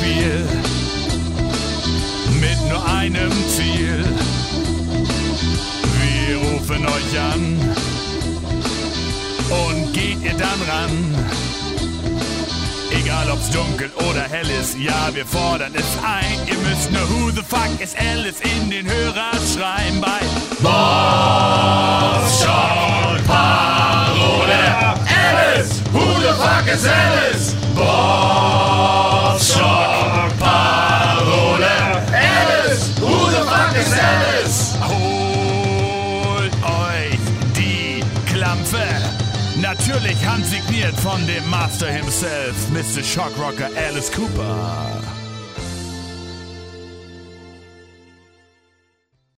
[0.00, 0.46] Spiel
[2.40, 4.04] mit nur einem Ziel.
[6.00, 7.58] Wir rufen euch an
[9.50, 11.14] und geht ihr dann ran.
[12.92, 16.38] Egal ob's dunkel oder hell ist, ja, wir fordern es ein.
[16.46, 20.20] Ihr müsst nur Who the fuck is Alice in den Hörer schreien bei
[20.62, 22.46] Boss
[23.26, 24.62] Parole.
[25.08, 27.54] Alice, who the fuck is Alice?
[27.74, 28.39] Boss
[33.84, 34.76] the fuck is Alice?
[34.80, 37.18] Holt euch
[37.56, 38.84] die Klampfe.
[39.60, 43.02] Natürlich handsigniert von dem Master himself, Mr.
[43.02, 45.19] Shockrocker Alice Cooper.